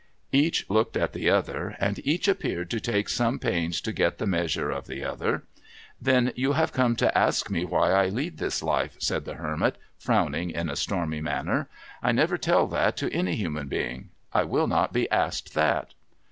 [0.31, 4.25] Each looked at the other, and each appeared to take some pains to get the
[4.25, 5.43] measure of the other.'
[6.01, 9.75] Then you have come to ask me why I lead this life,' said the Hermit,
[9.99, 11.69] frowning in a stormy manner.
[11.85, 14.09] * I never tell that to any human being.
[14.33, 15.93] I will not be asked that.'